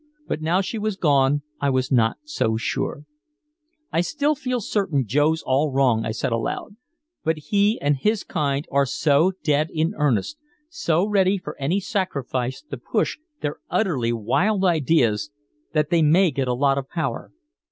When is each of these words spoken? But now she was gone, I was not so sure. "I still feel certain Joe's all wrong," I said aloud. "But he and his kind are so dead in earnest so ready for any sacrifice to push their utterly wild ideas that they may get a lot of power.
But 0.27 0.41
now 0.41 0.61
she 0.61 0.79
was 0.79 0.95
gone, 0.95 1.43
I 1.59 1.69
was 1.69 1.91
not 1.91 2.17
so 2.23 2.57
sure. 2.57 3.03
"I 3.91 4.01
still 4.01 4.33
feel 4.33 4.59
certain 4.59 5.05
Joe's 5.05 5.43
all 5.43 5.71
wrong," 5.71 6.07
I 6.07 6.09
said 6.11 6.31
aloud. 6.31 6.75
"But 7.23 7.37
he 7.37 7.79
and 7.79 7.97
his 7.97 8.23
kind 8.23 8.65
are 8.71 8.87
so 8.87 9.33
dead 9.43 9.69
in 9.71 9.93
earnest 9.95 10.37
so 10.69 11.05
ready 11.05 11.37
for 11.37 11.55
any 11.61 11.79
sacrifice 11.79 12.63
to 12.63 12.77
push 12.77 13.19
their 13.41 13.57
utterly 13.69 14.11
wild 14.11 14.65
ideas 14.65 15.29
that 15.73 15.91
they 15.91 16.01
may 16.01 16.31
get 16.31 16.47
a 16.47 16.55
lot 16.55 16.79
of 16.79 16.89
power. 16.89 17.31